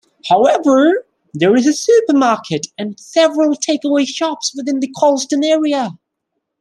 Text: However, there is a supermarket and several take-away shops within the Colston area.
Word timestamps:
However, 0.29 1.05
there 1.31 1.55
is 1.55 1.67
a 1.67 1.73
supermarket 1.73 2.65
and 2.75 2.99
several 2.99 3.53
take-away 3.53 4.05
shops 4.05 4.51
within 4.55 4.79
the 4.79 4.91
Colston 4.97 5.43
area. 5.43 5.91